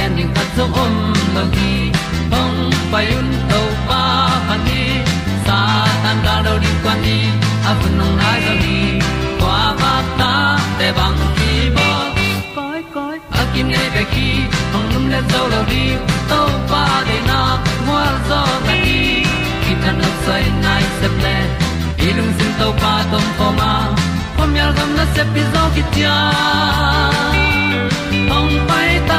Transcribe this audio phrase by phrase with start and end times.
[0.00, 0.94] pi zo gen zo om
[1.34, 1.92] lo gi
[2.32, 4.02] hong pai un to pa
[4.48, 4.82] pa ni.
[5.46, 5.58] Sa
[6.02, 7.18] tan da do di kwan ni
[7.68, 8.78] a bu nong nai zo ni
[9.40, 10.32] kwa ba ta
[10.78, 11.88] te bang ki bo
[12.56, 14.28] koi koi a kim nei be ki
[14.72, 15.84] hong lum le zo lo di
[16.30, 16.40] to
[16.70, 17.40] pa de na
[17.86, 19.00] mo zo ta ni
[19.62, 21.36] ki tan no sai nai se ple
[22.06, 23.72] ilung sin to pa tom ko ma.
[24.36, 25.82] Pom yal gam na se pi zo ki
[28.30, 29.18] hong pai ta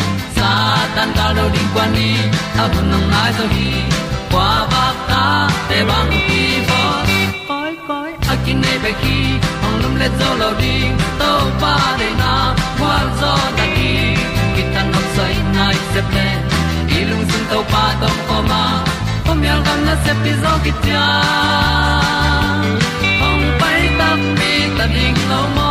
[0.95, 2.15] tan cao do đi qua đi,
[2.57, 3.71] ta bu nang mai zo gi
[4.31, 6.81] qua ba ta te bang ki bo
[7.47, 9.17] koi koi a kin nei be ki
[9.65, 10.75] ong lum le zo lo di
[11.19, 11.31] to
[11.61, 12.33] pa de na
[12.79, 13.91] kwa zo ta ki
[14.55, 16.27] ki tan nok sai nai se ple
[17.09, 18.63] lung sun to pa tom ko ma.
[19.25, 21.05] Pom yal gam na se pi zo ki tia
[23.27, 25.70] ong pai ta mi ta ding lo mo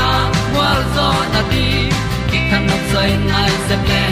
[0.95, 1.65] zo na di
[2.29, 4.03] ki kan nok sai nai se ple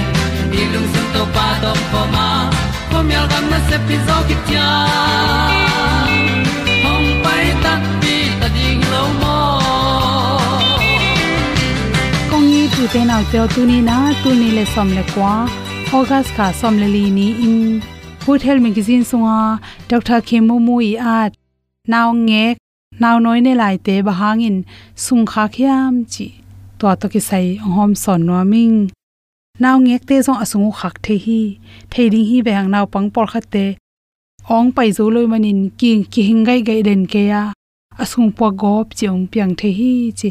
[0.51, 2.27] ni lung sun to pa do po ma.
[2.91, 4.69] Pom yal gam na se pi zo ki tia
[6.85, 9.37] hong pai ta pi ta ding lo mo
[12.31, 15.35] kong ni tu te nau te tu ni na tu ni le som le kwa
[15.99, 17.81] august ka som le li ni in.
[18.23, 19.37] Food health magazine sunga
[19.91, 21.31] dr khemu mu i at
[21.93, 22.45] naw nge
[23.03, 24.57] naw noi ne lai te bahangin
[25.05, 26.27] sung kha khyam chi
[26.79, 27.45] to to ki sai
[27.75, 28.77] hom son no ming
[29.63, 31.41] naw ngek te song asung khak the hi.
[31.91, 33.65] Theiring hi bang naw pang por khat te
[34.55, 37.41] ong pai zo loi manin king ki hingai gai den ke ya
[38.03, 40.29] asung po gop chiong piang the hi chi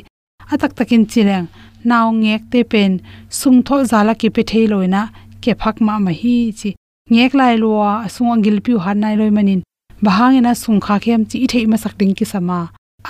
[0.52, 1.46] atak à takin chileng
[1.84, 2.92] naw ngek te pen
[3.38, 5.02] sung tho zala ki pe thei loina
[5.42, 6.70] ke phak ma ma hi chi
[7.12, 9.60] ngek lai lua asung angil piu han nai loi manin
[10.04, 12.58] bahangena sung kha khem chi thei ma sak ding ki sama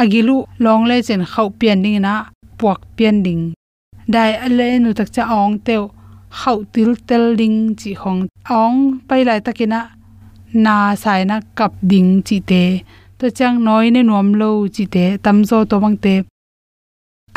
[0.01, 2.15] agilu long le chen khau pian ding na
[2.59, 3.43] puak pian ding.
[4.15, 5.83] Dai ale nu tak cha ong teu
[6.31, 8.21] khau til tel ding chi hong.
[8.49, 8.79] Ong
[9.09, 9.81] pai lai takina
[10.65, 12.63] na sai na kap ding chi te.
[13.19, 16.15] To chang noi ne nuam lo chi te, tam zo to bang te.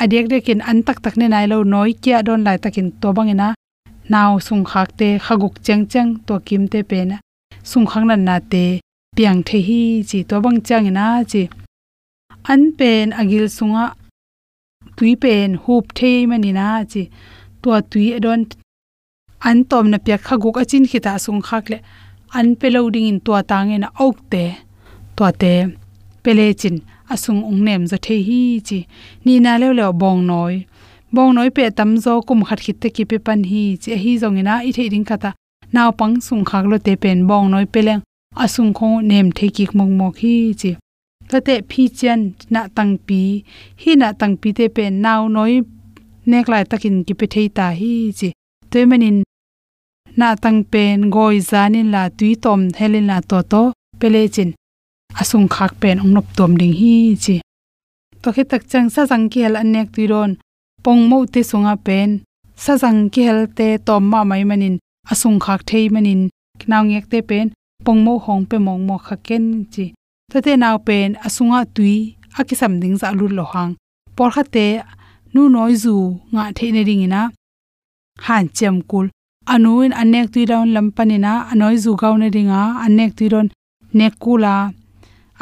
[0.02, 3.48] Adiak dekin an tak tak ne nai lo noi kya don lai takin to bangena
[4.10, 7.18] naw sung khak te khaguk chang chang to kim te pe na.
[7.64, 8.66] Sung khang nan na te,
[9.16, 11.44] piang the hi chi to bang chang e na chi.
[12.52, 13.86] An pen agil sunga
[15.02, 17.04] tui pen hup thei mani na chi
[17.62, 18.42] to tui adon
[19.50, 21.78] an tom na pya khaguk achin khita sung khak le.
[22.38, 24.44] An peloding in to tangena aukte
[25.18, 25.54] to te.
[26.24, 26.76] Pele chin
[27.14, 28.80] asung ung nem za thei hi chi.
[29.26, 30.56] Ni na le le bong noi.
[31.16, 33.90] Bong noi pe tam zo kum khat khit te ki pe pan hi chi.
[34.04, 35.30] Hi zong ina i thei ding khata.
[35.74, 38.02] Naw pang sung khak lo te pen bong noi peleng
[38.44, 40.72] asung kho nem thei ki mong mok hi chi
[41.32, 42.20] tate phi chen
[42.54, 43.22] na tang pi
[43.82, 45.54] hi na tang pi te pen naw noi
[46.32, 48.30] nek lai takin ki pe thei ta hi chi
[48.72, 49.18] toy manin
[50.20, 53.62] na tang pen goi zanin la tui tom helin la to to
[54.00, 54.52] pele chin
[55.22, 56.94] asung khak pen ong nop tom ding hi
[57.24, 57.36] chi
[58.22, 60.32] to khi tak chang sa jang ki hel anek tu ron
[60.84, 62.10] pong mo te sunga pen.
[62.64, 64.76] Sa jang ki hel te tom ma mai manin
[65.12, 66.22] asung khak thei manin
[66.60, 67.48] knaw ngek te pen
[67.86, 69.86] pong mo hong pe mong mo khaken chi
[70.32, 71.96] tate naw pen asunga tui
[72.40, 73.72] akisam ding za lu lo hang.
[74.16, 74.66] Por khate
[75.34, 75.96] nu noi zu
[76.34, 77.22] nga the ne ring ina.
[78.26, 79.08] Han chem kul.
[79.54, 83.48] Anuin anek tui down lampanina anoi zu gaw ne ringa anek tui ron
[83.98, 84.56] nekula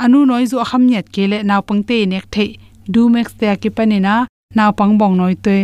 [0.04, 2.46] anu noi zu kham nyat kele naw pangte nek the.
[2.94, 4.14] Du max te ki panina
[4.58, 5.58] naw pang bong noi te.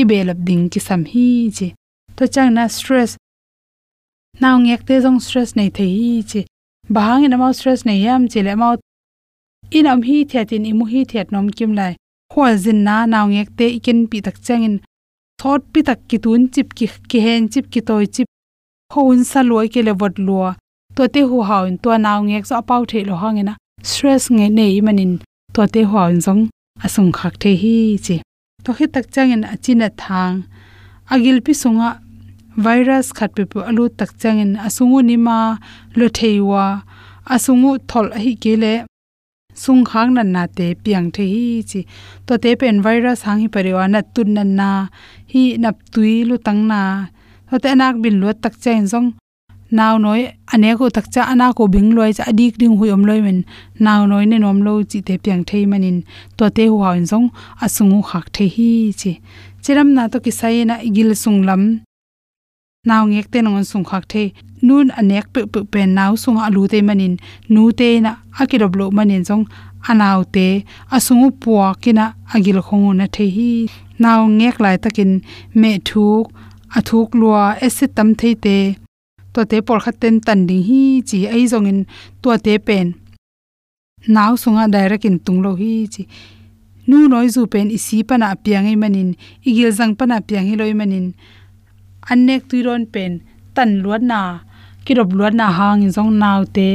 [0.00, 1.26] I belap ding ki sam hi
[1.56, 1.68] chi.
[2.16, 3.10] To chang na stress.
[4.42, 6.42] Naw ngek te jong stress nei thei hi chi
[6.90, 8.76] bahang in mau stress nei yam chile mau
[9.70, 11.94] in am hi thiatin imu hi thiat nom kim lai.
[12.32, 14.80] Khol zin na naw ngek te ikin pi tak changin
[15.40, 18.28] thot pi tak ki tun chip ki ki hen chip ki toy chip.
[18.94, 20.50] Houn sa loi ke le wat lua.
[20.96, 24.80] To te hu haun to naw ngek so pau the lo hangena stress nge nei
[24.86, 25.12] manin
[25.54, 26.42] to te haun jong
[26.84, 28.16] asung khak the hi chi.
[28.64, 30.36] To hi tak changin achina thang.
[31.12, 31.90] Agil pi sunga
[32.66, 35.38] virus khat pe pu alu tak changin asungu nima
[35.98, 36.64] lo theiwa
[37.34, 38.74] asungu thol hi kele
[39.64, 41.80] sung khang nan na te piang the hi chi.
[42.26, 44.68] To te pen virus hang hi pariwa na tun nan na
[45.32, 46.80] hi nap tui lu tang na.
[47.50, 49.08] To te nak bin lo tak chen jong
[49.78, 50.22] naw noi
[50.52, 53.38] ane ko tak cha ana ko bing loi cha dik ding hui om loi men.
[53.84, 55.98] Naw noi ne nom lo chi te piang thei manin.
[56.36, 57.26] To te hu hawn jong
[57.64, 58.70] asungu khak the hi
[59.00, 59.12] chi.
[59.62, 61.62] Chiram na to ki sai na igil sung lam
[62.88, 64.22] naw ngek te nong sung khak the
[64.66, 67.14] nun anek pe pe pe naw sung alu te manin
[67.52, 69.44] nu te na akirob lo manin jong
[69.90, 70.46] anaw te
[70.94, 72.04] asungu puwa kina
[72.34, 73.50] agil khongu na the hi
[74.02, 75.12] naw ngek lai takin
[75.60, 76.24] me thuk
[76.76, 78.56] athuk lua acid tam thei te
[79.32, 81.80] to te por khaten tan ding hi chi ai zong in
[82.22, 82.86] to te pen
[84.14, 86.02] naw sunga direct in tunglo hi chi
[86.88, 89.10] nu noi zu pen isi pana piangai manin
[89.48, 91.06] igil jang pana piangi loi manin
[92.12, 93.12] annek tuiron pen,
[93.54, 94.20] tan luat na
[94.84, 96.68] kirop luat na hang in jong naw te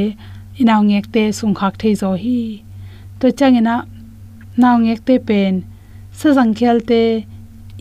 [0.60, 2.40] inaw ngek te sung khak thei zo hi.
[3.18, 3.76] To changena
[4.62, 5.54] naw ngek te pen,
[6.18, 7.02] sa jang khel te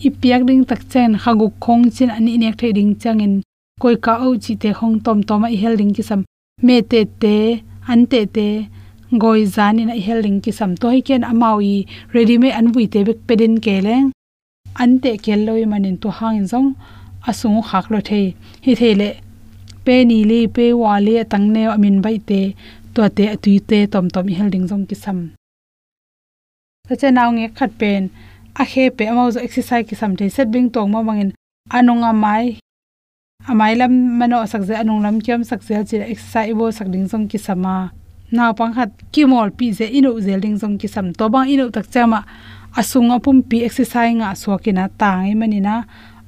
[0.08, 3.34] i piak ding tak chen khagu khong chin ani nek thei ding changin
[3.82, 6.22] koi ka au chi te khong tom tom a hel ding ki sam
[6.66, 7.36] me te te,
[7.92, 8.48] an te te
[9.22, 11.76] goi zan in a hel ding ki sam to hi ken amau i
[12.14, 14.08] ready me an bui te bek pedin ke leng.
[14.84, 16.70] An te kel loi manin to hang in jong
[17.30, 18.22] asung khak lo the
[18.66, 19.10] hi thele
[19.86, 22.42] pe ni le pe wa le tang ne amin bai te
[22.94, 25.20] to te atui te tom tom hel ding jong ki sam.
[26.88, 28.04] Ta che naw nge khat pen,
[28.62, 31.32] a khe pe amau zo exercise ki sam the set bing tong ma mangin
[31.78, 32.46] anunga mai.
[33.50, 37.06] Amai lam mano sak sakje anung lam kyam sak sakje chi exercise bo sak ding
[37.12, 37.76] jong ki sama
[38.36, 41.08] na pang khat, ki mol pi je inu zel ding jong ki sam.
[41.18, 42.20] To bang inu tak chama
[42.80, 45.76] asunga pum pi exercise nga so kina tangai manina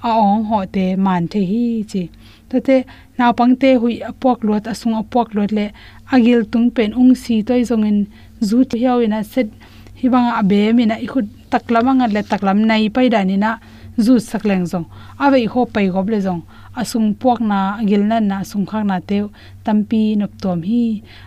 [0.09, 2.03] a ong ho te man the hi chi.
[2.49, 2.77] To te
[3.17, 5.65] naw pang te hui apok lot asung apok lot le
[6.13, 7.99] agil tung pen ung si toi zong in
[8.47, 9.47] zu ti hiao ina set
[9.99, 13.21] hi banga a be mi na i khut taklama nga le taklam nai pai da
[13.29, 13.51] ni na
[14.05, 14.87] zu sakleng zong.
[15.23, 16.41] Ave ho pai gob le zong.
[16.81, 19.17] Asung puak na agil na na sung khak na te
[19.65, 20.83] tampi nop tom hi.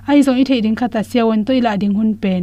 [0.08, 2.42] Ai zong i thei ding khata siawon toi la ding hun pen.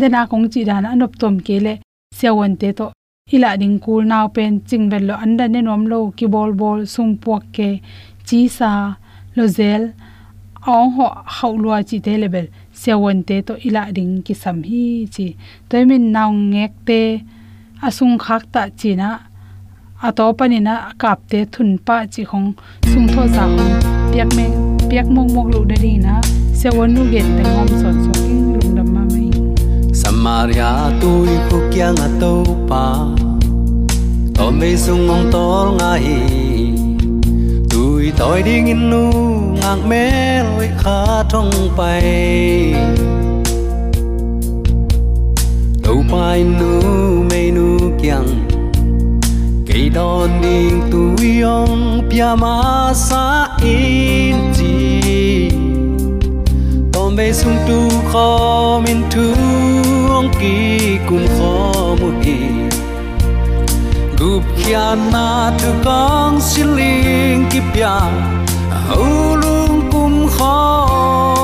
[0.00, 1.74] Dena kong chi dan anop tom ke le
[2.18, 2.86] siawon te to
[3.32, 6.80] ila ding kul naw pen ching bel lo anda ne nom lo ki bol bol
[6.94, 7.70] sung puak ke,
[8.26, 8.70] chi sa,
[9.36, 9.82] lo zel
[10.74, 12.46] ong ho, hau lua chi te level.
[12.80, 15.26] Sewon te to ila ding ki sam hi chi.
[15.70, 17.00] Toimin naw ngek te,
[17.86, 19.10] asung khak ta chi china
[20.06, 20.24] ato
[21.02, 22.48] kap te thun pa chi khong
[22.92, 23.74] sung tho sa hong.
[24.12, 24.46] Piak me,
[24.88, 26.14] piak mong mong lu de ri na.
[26.60, 28.23] Sewon nu gen te ngom son son.
[30.24, 32.86] Maria, tôi khu kia ngà tâu pa.
[34.34, 36.02] To mê sung ngong tol ngai
[37.70, 39.12] tôi tôi đi nghìn nu
[39.60, 42.74] ngang mé lối khá trong bay.
[45.82, 46.80] Tàu bay nu,
[47.30, 48.48] mê nu kiang.
[49.66, 55.50] Cây đòn điên tôi ông pia ma sa in chi.
[56.92, 59.22] Tom mê sung tu khó min tu
[60.24, 62.36] mong kỳ cùng khó một kỳ.
[64.18, 67.88] Gục kia na tu con xin linh kipia
[68.70, 71.43] hầu luôn cùng khó.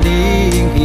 [0.00, 0.77] Bia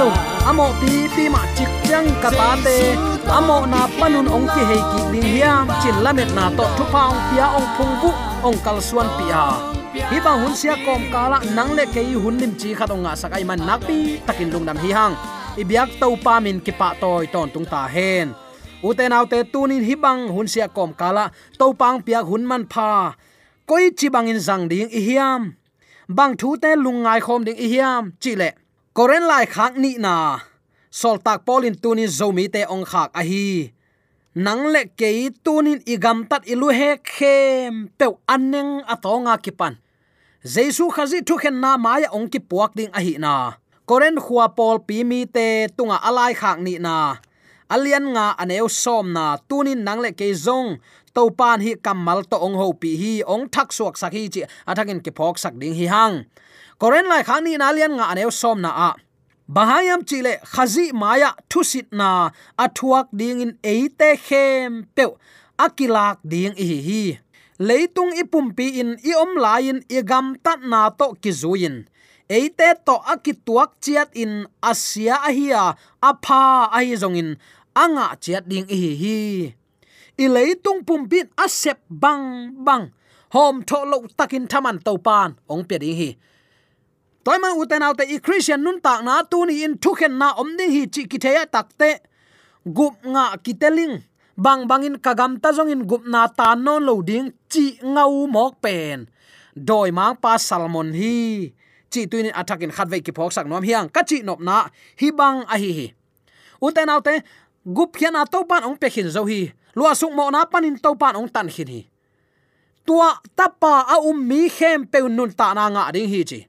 [0.00, 0.08] lo
[0.48, 2.76] amo pi pi ma chik chang ka ta te.
[3.36, 5.64] Amo na panun ong ki hei ki ding hiam.
[5.82, 8.10] Chin lamet na to thu pa ong pia ong phung bu
[8.48, 9.42] ong kal suan pia
[10.10, 13.12] hi ba hun sia kom kala nang le ke hun lim chi khat ong nga
[13.20, 15.14] sakai man nak pi, takin lung nam hi hang.
[15.62, 18.26] Ibyak tau pa min ki pa toy ton tung ta hen.
[18.88, 21.24] Uten autte tunin hibang hun sia kom kala
[21.58, 22.90] to pang piak hun man pha.
[23.68, 25.42] Koi chi bang in zang ding i hiam.
[26.16, 28.02] Bang thu te lungai khom ding i hiam.
[28.22, 28.48] Chi le
[28.98, 30.42] koren lai khak ni na.
[30.90, 33.70] Sol tak polin tunin zomi te ong khak a hi.
[34.34, 39.78] Nang le ke tunin igam tat ilu he khem pe aneng atonga kipan
[40.42, 43.34] jesu khazi thu khen na maya ong ki puak ding a hi na.
[43.86, 47.22] Koren khua pol pi mi te tunga alai khak ni na.
[47.70, 49.38] Alian nga aneu som na.
[49.48, 50.82] Tunin nang le ke zong.
[51.14, 53.12] To pan hi kamal to ong ho pi hi.
[53.22, 54.42] Ong thak suak sak hi chi.
[54.66, 56.26] Athakin ki phok sak ding hi hang
[56.78, 58.90] koren lai khani na lian nga aneu som na a.
[59.54, 62.30] Bahayam chile khazi maya thusit na
[62.64, 65.04] athuak ding in eite khem pe
[65.64, 67.02] akilak ding hi hi.
[67.58, 71.76] Leitung ipumpi in i om lain i gam tat na to kizuin
[72.28, 75.74] eite to akituak chiat in asia ahia
[76.08, 77.30] apha ahi zongin
[77.74, 79.18] anga chiat ding hi hi.
[80.18, 82.84] I leitung pumpin asep bang bang.
[83.34, 86.10] Hom tho lo takin thaman to pan ong pe ding hi
[87.28, 90.32] toy man uten autte i christian nun tak na, tu ni in thu khen na
[90.40, 92.00] om ding hi chi ki theya takte
[92.64, 94.00] gup nga kiteling
[94.44, 98.64] bang bangin kagam ta jong in gup na ta non lo ding chi ngau mok
[98.64, 99.04] pen.
[99.52, 101.52] Doi mang pa salmon hi.
[101.92, 103.92] Chi tuin attacking khat ve ki phok sak nom hiang.
[103.92, 105.86] Ka chi nop na hi bang a hi hi.
[106.64, 107.14] Uten autte
[107.76, 109.52] gup khian a to pan ong pe khin zo hi.
[109.76, 111.82] Lua suk mo na panin to pan ong tan khin hi.
[112.88, 116.40] Tua tapa a um mi khem pe nun ta na nga ding hi chi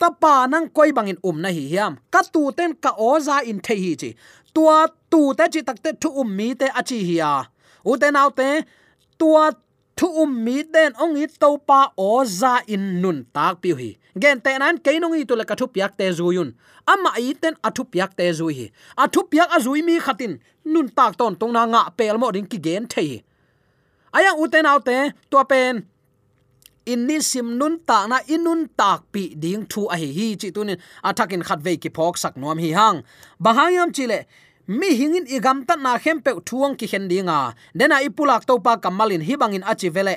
[0.00, 1.92] tapa nang koi bangin um na hi hiam.
[2.10, 4.10] Ka tu ten ka oza in the hi chi.
[4.54, 7.32] Tua tu te chi takte thu um mi te achi hi ya
[7.84, 8.48] u te nau te,
[9.18, 9.44] tua
[9.96, 13.90] thu um mi den ong i to pa oza in nun tak pi hi.
[14.22, 16.50] Gen te nan ke nong i tu la ka thu piak te zuyun
[16.92, 18.66] ama i ten athu piak te zui hi.
[19.02, 20.32] Athu piak azui mi khatin.
[20.72, 23.22] Nun tak ton tong na nga pel mo ding ki gen thei
[24.16, 25.80] aya nào tên tua pen
[26.86, 30.78] in sim nun ta na inun tak pi ding thu a hi hi, chi tunin
[31.08, 33.02] athakin khat ve ki phok sak nom hi hang.
[33.42, 34.18] Bahayam chile
[34.78, 38.76] mi hingin igam ta na khem pe thuang ki khen dinga dena ipulak to pa
[38.76, 40.16] kamalin hibangin achi vele.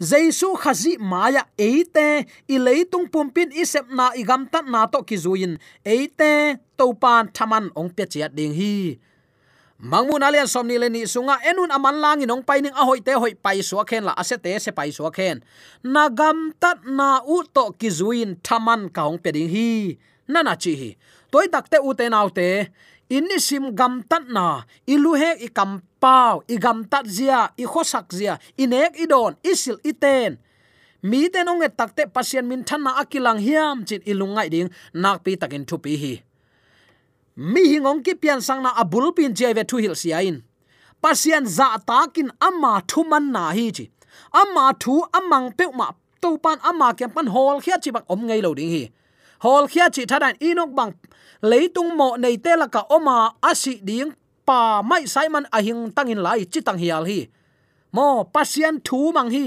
[0.00, 2.08] Jaisu khazi maya eite
[2.54, 5.52] i leitung pumpin isep na igam ta na to ki zuin.
[5.84, 8.98] Eite to pan thaman ong pe chiat ding hi
[9.80, 13.16] mangmun alian somni le ni sunga enun aman langi nong, pai ning a hoi te
[13.16, 15.40] hoi pai suwa khen la ase te se pai suwa khen.
[15.84, 19.96] Nagam tat na u to ki zuin thaman ka ong pe ding hi.
[20.28, 20.90] Nana chi hi.
[21.32, 22.68] Toy takte u te nau te.
[23.10, 24.62] Inni sim gam tat na.
[24.86, 26.44] Ilu he i kam pau.
[26.46, 27.50] I gam tat zia.
[27.56, 28.38] I khosak zia.
[28.60, 30.38] Inek idon isil iten
[31.02, 34.68] mi te nong e takte pasien min than na akilang hiam chit ilungai ding.
[34.92, 36.14] Nak pi takin thu pi hi
[37.40, 40.44] mi hingong ki pian sang na abul pin je ve thu hil sia in.
[41.02, 43.88] Pasien za takin ama thu man na hi chi.
[44.40, 45.86] Ama thu amang pe ma
[46.20, 48.82] to pan ama kem pan hol khia chi bak om ngei lo ding hi.
[49.44, 50.92] Hol khia chi thadan inok bang
[51.50, 53.16] leitung mo nei te la ka oma
[53.50, 54.12] asi ding
[54.46, 57.20] pa mai simon ahing tangin lai chi tang hial hi.
[57.96, 59.44] Mo pasien thu mang hi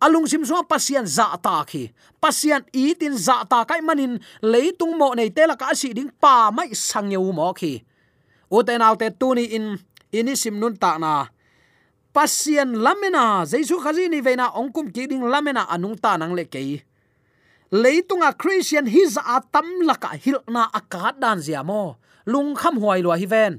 [0.00, 1.90] alung sim so pasien za ta khi.
[2.22, 6.50] Pasien i tin za ta kai manin leitung mo nei tela ka si ding pa
[6.50, 7.82] mai sang yeu mo khi.
[8.50, 9.78] U te nau te tu ni in,
[10.12, 11.26] ini sim nun ta na.
[12.14, 16.82] Pasien lamena jesu khazi ni veina ongkum ki ding lamena anung ta nang le kei.
[17.74, 21.98] Leitunga christian his za atam laka hilna akat dan zia mo.
[22.26, 23.58] Lung kham huai lo hi ven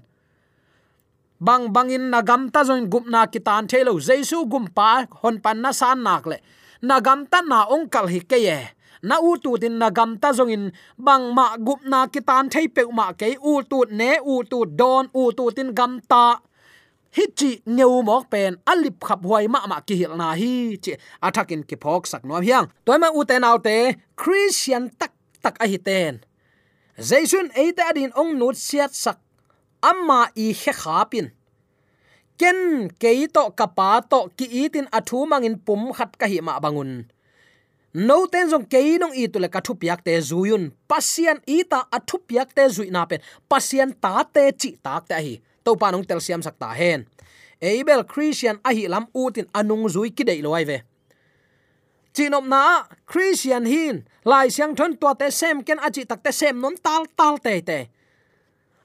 [1.40, 4.00] bang bangin nagam ta join gup na kitan thelo.
[4.00, 6.38] Jesu gum pa, hon pan na san nak le.
[6.82, 8.60] Nagam ta na ong kal hi ke ye.
[9.04, 12.84] Na u tu tin nagam ta zong in bang ma gup na kitan thei pe
[12.92, 13.38] ma ke.
[13.42, 16.40] U tu ne, u tu don, u tu tin gam ta.
[17.16, 20.94] Hi chi ngeu mok pen alip khap huai ma ma ki hil na hi chi.
[21.22, 22.68] Athakin ki phok sak no hiang.
[22.86, 25.12] Toy ma u te nau te, christian tak
[25.44, 26.20] tak a hi ten.
[26.98, 29.18] Jaisun eite adin ong nut siat sak
[29.92, 31.28] amma i khe khapin
[32.38, 36.92] ken kei to kapa to ki itin athu mangin pum khat ka hi ma bangun.
[37.96, 40.64] No ten jong kei nong i tu le ka thu piak te zuyun.
[40.90, 43.24] Pasian ita athu piak te zui na pen.
[43.50, 45.36] Pasian ta te chi tak te hi.
[45.64, 47.08] To pa nong tel siam sak ta hen.
[47.62, 50.78] Abel, christian, a hi lam utin anung zui ki dei loi ve.
[52.16, 54.04] Chinom na, christian hin.
[54.26, 57.62] Lai siang thon to te sem ken achi tak te sem non tal tal te
[57.62, 57.80] te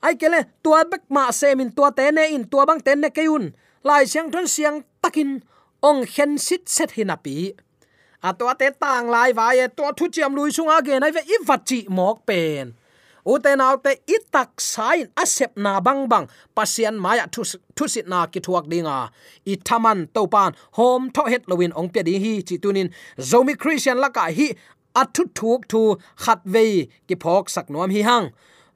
[0.07, 3.09] ai kele tua bek ma se min tua te ne in, tua bang ten ne
[3.19, 3.45] keun
[3.85, 5.31] lai siang thon siang takin
[5.89, 7.37] ong khen sit set hinapi
[8.23, 11.13] a à, tua te tang lai vai e tua thu chiam lui sunga ge nai
[11.17, 12.67] ve i vật chi mok pen
[13.25, 13.93] u te nau te
[14.33, 17.43] tắc sain asep na bang bang pasian maya thu
[17.77, 18.99] thu sit na ki thuak dinga
[19.53, 22.89] i thaman to pan hom tho het lowin ong pe di hi chi tunin
[23.31, 24.49] zomi christian laka hi
[25.03, 25.83] athu thuk thu
[26.23, 26.65] khat ve
[27.09, 28.27] ki phok sak nom hi hang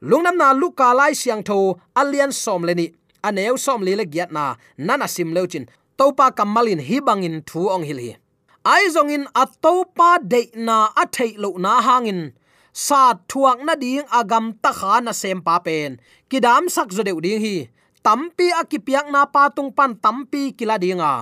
[0.05, 2.87] lungnam na luka lai siang tho alian som leni
[3.25, 4.45] aneu som le le giat na,
[4.77, 5.65] nana sim leuchin
[5.99, 8.13] topa kamalin hi bangin thu ong hil hi.
[8.75, 12.21] Ai zong in atopa de na a thei lo na hangin
[12.87, 15.91] sa thuak na ding agam ta kha na sem pa pen
[16.31, 17.57] kidam sak zo deu ding hi
[18.05, 21.13] tampi akipiak na patung pan tampi kila dinga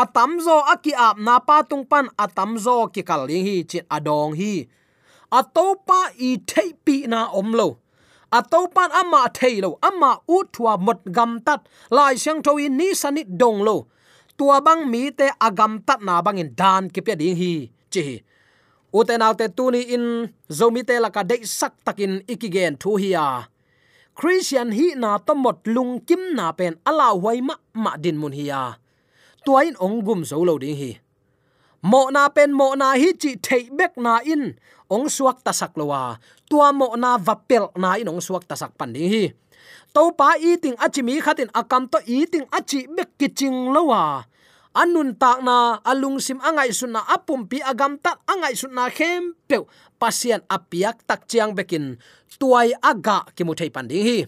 [0.00, 4.34] a tamzo aki ap na patung pan a tamzo ki kal ding hi chin adong
[4.40, 4.54] hi.
[5.38, 7.68] A topa i thei pi na omlo
[8.30, 8.40] a
[8.74, 11.60] pan ama thailo ama u thua mot gam tat
[11.90, 13.76] lai siang thoi ni sanit dong lo
[14.38, 17.52] tua bang mi te agam tat na bang in dan ke pe ding hi
[17.92, 18.20] chi
[18.92, 20.04] u te nau te tu ni in
[20.58, 23.46] zomi te la ka de sak takin ikigen thu hi ya à.
[24.18, 28.32] christian hi na to mot lung kim na pen ala huai ma ma din mun
[28.38, 28.76] hi ya à.
[29.44, 30.90] tuain ong gum zo lo ding hi
[31.88, 34.52] mo na pen mo na hi chi thei bek na in.
[34.92, 39.08] Ong suak tasak lowa tua mo na vapel na in, ong suak tasak pan ding
[39.08, 39.24] hi.
[39.96, 44.28] To pa eating achi mi khatin, akam to eating achi bek kiching lowa
[44.76, 49.58] anun tak na alung sim angai sunna apum pi agam ta angai sunna khem pe
[49.98, 51.96] pasien apiak tak chiang bekin.
[52.38, 54.18] Tuai aga ki mu thei pan ding hi.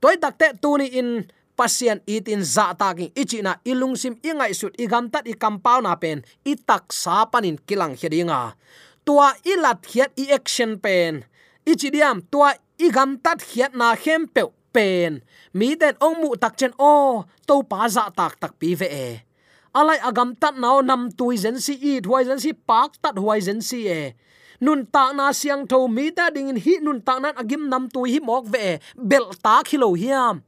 [0.00, 1.26] Toy takte tuni in
[1.60, 6.88] pasian itin za taking ichina ilungsim ingai sut igam tat i compound na pen, itak
[6.88, 8.56] sa panin kilang hedinga
[9.10, 11.26] tua ilat hiat i action pen.
[11.66, 15.20] Ichidiam tua igam tat hiat na khem pe pen.
[15.58, 19.08] Mi den ong mu tak chen, o to pa za tak tak pi ve e.
[19.74, 23.40] Alai agam tat nao nam tui zen si, i thwai zen si, pak tat huai
[23.42, 24.14] zen si e.
[24.60, 28.14] Nun ta na siang tho mi ta ding hi nun ta na agim nam tui
[28.14, 28.78] hi mok ve e.
[28.94, 30.42] bel ta khilo hiam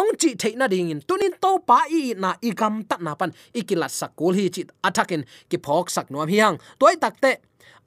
[0.00, 3.30] ong chi theina ding in tunin to pa i na i gam tat na pan
[3.58, 7.32] ikilat sakul hi chi atakin ki phok sak nuam hiang toy takte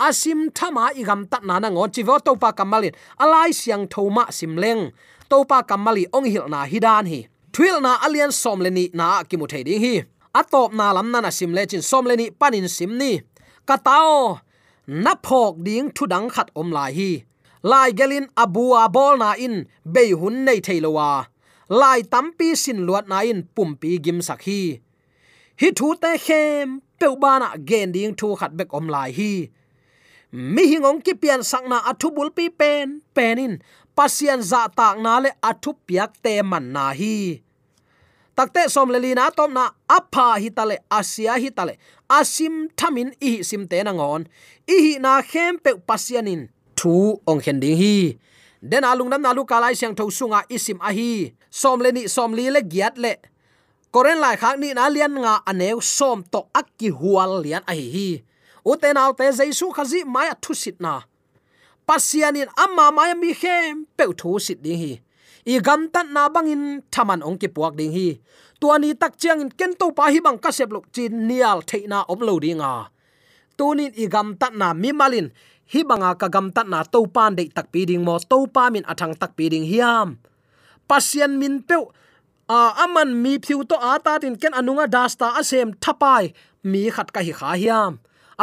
[0.07, 2.93] asim thama i gam tat na na ngon chi vo to pa kamalin
[3.23, 4.83] alai siang thoma simleng
[5.29, 7.21] to pa kamali ong hil na hidan hi
[7.53, 9.95] thwil na alian som le ni na ki mu thei ding hi.
[10.39, 13.11] Atop na lam na na sim le chin som le ni panin sim ni
[13.67, 14.39] katao
[15.03, 17.11] na phok ding thu dang khat om lai hi.
[17.71, 19.55] Lai gelin abua bol na in
[19.93, 21.09] be hun nei theilowa
[21.69, 24.81] lai tampi sin luat na in pumpi gim sakhi
[25.61, 25.69] hi.
[25.77, 29.31] Thu te khem, peu bana gen ding thu khat bek om lai hi.
[30.31, 33.53] Mi hingong ki pian sakna athu bul pi pen penin
[33.97, 37.41] pasian za tak na le athu piak te man na hi.
[38.37, 39.65] Takte som le lina tom na
[39.97, 41.73] apha hi tale asia hi tale
[42.17, 44.21] asim thamin i sim te na ngon.
[44.73, 46.41] I hi na khem pe pasianin
[46.77, 46.95] thu
[47.29, 47.95] ong khen ding hi.
[48.61, 51.11] Den alung nam nalu kalai siang tho sunga isim a hi
[51.49, 53.13] som le ni som li le giat le.
[53.93, 57.87] Koren lai khak ni na lian nga aneu som to akki hual lian a hi
[57.95, 58.09] hi.
[58.65, 60.93] Uten au te jaisu khazi maya thu sit na.
[61.87, 64.93] Pasianin amma maya mi khem pe thu sit ding hi.
[65.45, 68.09] I gam tan na bangin thaman ong ki puak ding hi.
[68.61, 72.19] Tuani tak chiang in kento pa hi bang ka sep lok chin nial theina om
[72.27, 72.73] lo dinga
[73.59, 75.27] tunin i gam tan na mi malin.
[75.75, 78.71] Hi banga ka gam tan na to pan de tak pi ding mo to pa
[78.73, 80.15] min athang tak pi ding hiam
[80.89, 81.77] pasian min pe
[82.49, 86.33] a aman mi phiu to ata tin ken anunga dasta asem thapai.
[86.65, 87.93] Mi khat ka hi kha hiam.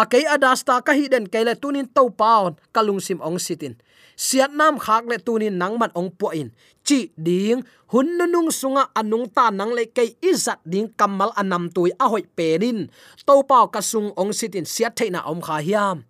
[0.01, 3.75] A kei adasta ka hi den kele tunin to paon kalung sim ong sitin.
[4.17, 6.49] Siat nam khak le tunin nangman ong po in.
[6.87, 7.61] Chi ding,
[7.93, 12.25] hun nunung sunga anung ta nang le kei izat ding kamal anam tui a hoi
[12.37, 12.89] penin
[13.27, 16.07] to pau ka sung ong sitin siat theina om kha hiam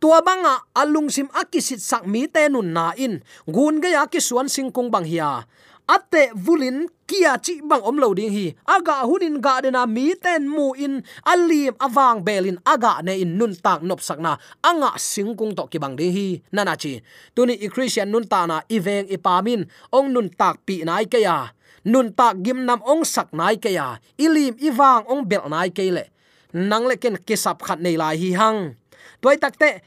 [0.00, 3.22] tua banga alung sim akisit sak mi te nun na in.
[3.48, 5.44] Gun ga ya ki suan sing kung bang hiya.
[5.86, 8.50] Ate vulin, kia chi bang om lo ding hi.
[8.66, 11.06] Aga hunin ga de na mi ten mu in.
[11.22, 14.34] Alim awang belin aga ne in nun tak nop sakna
[14.66, 16.42] anga singkung to ki bang ding hi.
[16.50, 16.98] Nana chi,
[17.38, 19.62] tuni i christian nun ta na iveng ipamin
[19.94, 21.54] ong nun tak pi nai ke ya.
[21.86, 24.02] Nun tak gim nam ong sak nai ke ya.
[24.18, 26.10] Ilim iwang ong bel nai ke le.
[26.50, 28.74] Nang le ken kisap khat nei lai hi hang
[29.22, 29.80] toy takte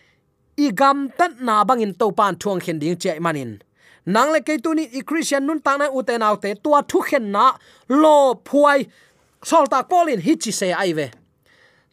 [0.57, 3.59] i gam tat na bangin to pan thuang khen ding che manin.
[4.05, 6.81] Nang le ke tu ni, i christian nun ta na u te nau te, tua
[6.89, 7.53] thu khen na,
[7.89, 8.87] lo phuai,
[9.43, 11.07] sol ta polin hi chi se ai ve.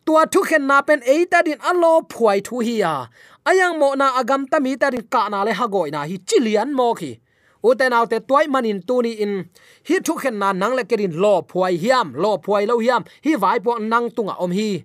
[0.06, 2.94] Tua thu khen na pen e ta din a lo phuai thu hi ya
[3.46, 6.16] ayang mo na agam ta mi ta din ka na le ha goi na hi
[6.28, 7.12] chilian mo khi.
[7.62, 9.44] U te nau te toy manin tu ni in,
[9.88, 13.02] hi thu khen na nang le ke din lo phuai hiam, lo phuai lo hiam,
[13.24, 14.84] hi vai po nang tunga om hi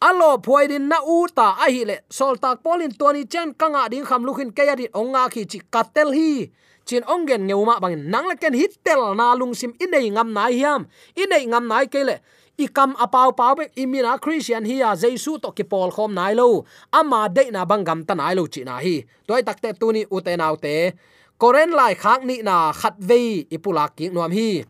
[0.00, 1.96] alo phoidin na u ta a hi le.
[2.10, 6.08] Sol tak polin toni chen kanga ding kham lukhin ke yadi onga khi chi katel
[6.18, 6.50] hi.
[6.86, 10.28] Chin ongen ngeuma bang nang le ken hit tel na lung sim in nei ngam
[10.32, 10.86] nai hiam.
[11.16, 12.16] In nei ngam nai ke le.
[12.58, 16.32] I kam apau pau be imina christian hi ya jesu to ki pol khom nai
[16.34, 16.64] lo.
[16.92, 19.04] Ama de na bang gam ta nai lo chi na hi.
[19.26, 20.92] Toy takte tuni u te nau te.
[21.40, 24.64] Koren lai khak ni na khat ve ipulak ki nuam hi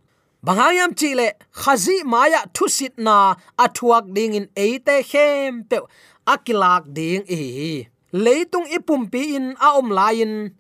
[0.44, 5.78] bangayam chile khazi maya thusit na athuak ding in eite khem pe
[6.26, 7.40] akilak ding e
[8.12, 10.56] leitung ipum pi in a om lain.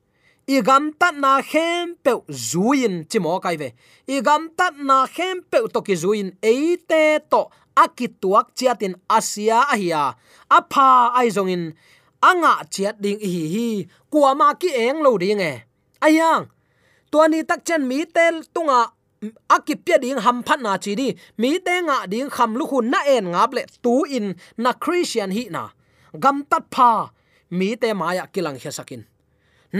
[0.50, 3.72] I gam tat na khem pe zuin, chimo kai ve.
[4.08, 10.14] I gam tat na khem pe to ki zuin eite to akituak chiatin asia ahia.
[10.50, 11.64] Apha ai zong in
[12.22, 13.68] anga chiat ding hi hi.
[14.10, 15.62] Kuama ki eng lo ding e.
[16.02, 16.48] Ayang,
[17.12, 18.90] tuani tak chen mi tel tunga
[19.48, 23.00] akipya ding ham phat na chi di mi te nga ding kham lu khun na
[23.04, 25.62] en ngap le tu in na christian hi na
[26.22, 27.12] gam tat pha
[27.58, 29.02] mi te maya kilang he sakin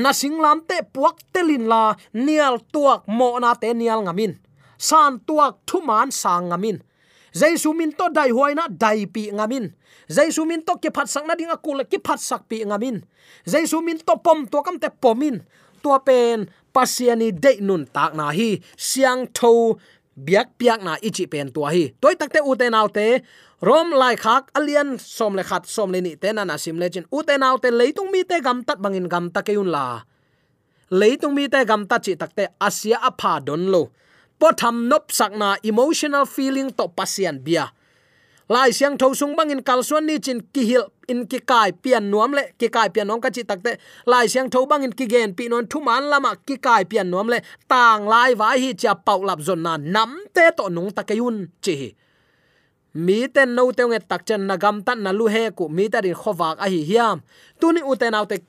[0.03, 4.33] na singlam te puak telin la nial tuak mo na te nial ngamin
[4.89, 6.77] san tuak thuman sang ngamin
[7.33, 9.73] jaisu min to dai huaina dai pi ngamin
[10.17, 13.01] jaisu min to ke phat sang na ding akul ke phat sak pi ngamin
[13.49, 15.41] jaisu min to pom to kam te pomin
[15.83, 16.45] tua pen
[16.75, 19.79] pasiani de nun tak na hi, siang tho,
[20.27, 21.85] biak piak na ichi pen tua hi.
[22.01, 23.23] Toy takte uten autte
[23.63, 26.89] rom lai khak alian som le khat som le ni te na na sim le
[26.93, 27.07] chin.
[27.13, 27.37] U te,
[27.71, 30.03] leitung mi te gam tat bangin gam ta keun la.
[30.91, 33.91] Leitung mi te gam ta chi takte asia apha don lo.
[34.41, 37.73] Potham nop sakna emotional feeling to pasian bia.
[38.49, 42.43] Lai siang tho sung bangin kalsuan ni chin kihil in ki kai pian nuam le,
[42.59, 43.73] ki kai pian nong ka chi takte
[44.07, 47.29] lai siang tho bangin ki gen pi non thu man lama, ki kai pian nuam
[47.33, 47.39] le.
[47.69, 51.37] Tang lai vai hi cha pau lap zon na nam te to nung ta kayun
[51.65, 51.77] chi
[52.95, 55.85] mi ten no te nge tak chen na gam tan na lu he ku mi
[55.93, 57.19] ta rin khowak a hi hiam.
[57.61, 57.81] Tuni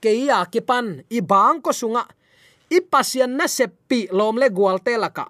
[0.03, 2.03] ke ya ki pan, i bang ko sunga
[2.71, 5.27] i pasian na seppi lom le gwal te laka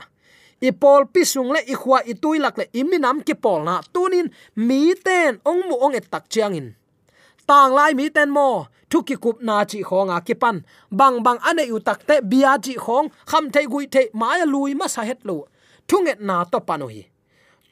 [0.62, 3.82] i pol pi sung le, i khwa i tuilak le, i minam ki pol na.
[3.94, 6.70] Tunin mi ten ong mu ong et tak chiang in
[7.48, 8.66] tang lai mi ten mo.
[8.90, 10.62] Thu ki kup na chi khonga ki pan.
[10.92, 13.08] Bang bang ane u tak te bia chi khong.
[13.26, 15.44] Kham thei gui thei ma ya lui ma sa het lu
[15.88, 17.04] thunget na to panu hi.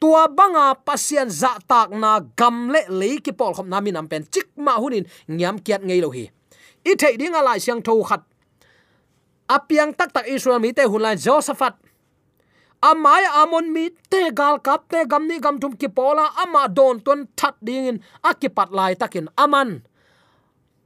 [0.00, 4.08] Tua banga pasien za tak na gam le le ki pol khom na mi nam
[4.08, 4.24] pen.
[4.32, 6.24] Chik ma hunin nyam kiat ngei lo hi.
[6.90, 8.22] I thei ding ala siang tho khat.
[9.48, 11.74] Apiang tak tak israel mi te hunlan josaphat
[12.82, 17.00] amai amon mi te gal kap te gam ni gam tum ki pola, ama don
[17.00, 19.28] ton that ding in akipat lai takin.
[19.36, 19.82] Aman,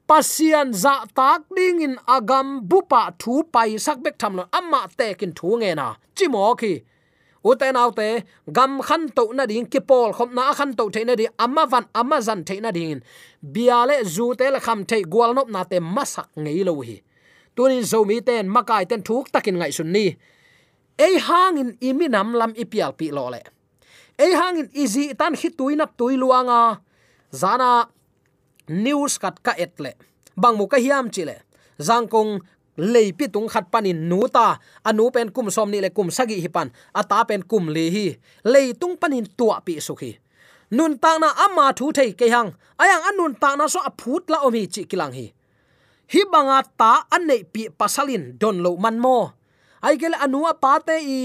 [0.08, 5.14] pasian za tak ding in agam bupa thu pai sak bek tham lo, ama te
[5.14, 5.94] kin thu nge na.
[6.16, 6.82] Chi mo khi
[7.44, 8.08] uten autte
[8.56, 11.66] gam khan to na ding, ki pol khom na, khan to the na di, ama
[11.66, 13.00] van, ama zan the na ding
[13.54, 17.02] biale zu te la kham the gwal nop na te masak ngei lo hi.
[17.56, 20.16] Tunin zo mi ten, makai ten thuk takin ngai sun ni
[20.98, 23.42] ei hangin iminam lam ipial pi lo le.
[24.18, 26.80] Ei hangin izi tan hi tuinap tuiluanga
[27.34, 27.88] zana,
[28.68, 29.94] news kat ka etle
[30.38, 31.42] bang mu ka hiam chile
[31.78, 32.40] zangkong
[32.78, 36.70] leipi tung khat panin nuta anu pen kum som ni le kum sagi hi pan.
[36.94, 38.06] Ata pen kum le hi.
[38.44, 40.18] Leitung panin tua pi sukhi
[40.74, 42.50] nun ta na ama thu thei ke hang.
[42.82, 45.26] Ayang anun ta na so aphut la omi chi kilang hi.
[46.12, 49.18] Hi banga ta anei pi pasalin don lo man mo
[49.86, 51.18] ai gel anua pa te i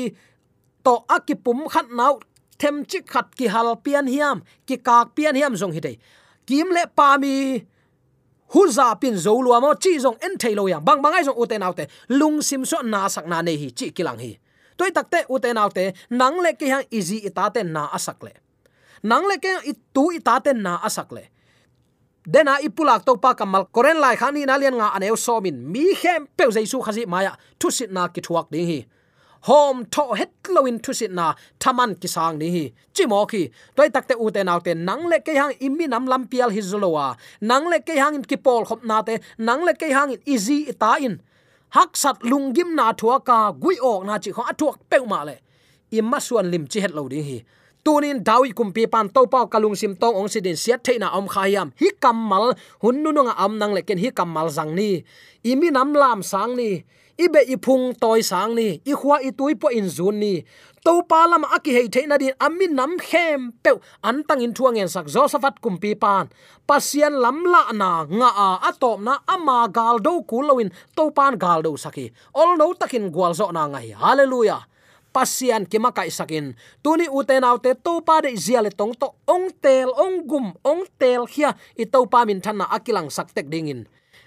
[0.86, 2.13] to akipum khat nau
[2.60, 5.98] them chi khat ki hal pian hiam, ki kak pian hiam jong hi dei
[6.48, 7.34] kim le pa mi
[8.54, 10.84] hu za pin zo lu mo chi jong en thailo yang.
[10.86, 14.19] Bang bangai zong uten autte lung sim so na sak na nei hi, chi kilang
[14.19, 14.38] hi.
[14.78, 18.34] Toy takte uten autte nang le ki hang easy ita te na asak le.
[19.04, 21.24] Nang le ke i tu ita te na asak le
[22.25, 25.58] dena ipulak to pa kamal koren lai khani na lian nga aneu somin.
[25.71, 28.86] Mi khem pe jaisu khazi maya thu sit na ki thuak ding hi.
[29.47, 32.65] Hom tho het loin thu sit na thaman ki sang ni hi.
[32.93, 36.27] Chi khi, toy takte u te naw te nang le ke hang immi nam lam
[36.27, 39.73] pial hi zolowa nang le ke hang in ki pol khop na te, nang le
[39.73, 41.21] ke hang in easy ta in.
[41.69, 45.36] Hak sat lungim na thua ka gui ok na chi kho athuak pe ma le.
[45.91, 47.43] Imma suan lim chi het lo ding hi
[47.89, 51.73] tunin dawi kumpi pan to pau kalung sim tong ong sidin siat theina om khayam
[51.82, 52.54] hi kamal
[52.86, 55.02] hunnu nunga am nang leken hi kamal zang ni.
[55.41, 56.86] Imi nam lam sang ni.
[57.17, 58.78] Ibe ipung toy sang ni.
[58.86, 60.45] I khwa i tui po in zun ni.
[60.86, 63.73] To pa lam aki hei theina din amin nam khem pe
[64.06, 66.30] an tang in thuang en sak josephat kumpi pan.
[66.69, 71.65] Pasian lam la na nga a atop na ama gal do kulowin to pan gal
[71.65, 73.97] do saki all no takin gwal zo na ngai.
[73.97, 74.62] Hallelujah
[75.13, 76.56] pasian kima kai sakin.
[76.84, 81.26] Tuni uten autte to pa de ziale tong to ong tel, ong gum, ong tel
[81.26, 83.86] khia i to pa min thanna akilang sak tek dingin.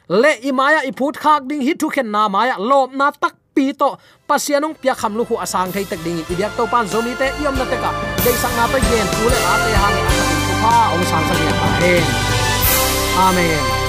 [0.08, 3.72] Le imaya i phut khak ding hi thu khen na maya, lop na tak pi
[3.72, 3.96] to
[4.28, 7.28] pasianong pia kham lu hu asang thei tek ding i biak to pan zomi te
[7.42, 7.90] iom na te ka
[8.24, 11.04] dei sang na pa gen tu le a te hang e a ka pa ong
[11.10, 11.68] sang sang e ya pa
[13.28, 13.81] amen.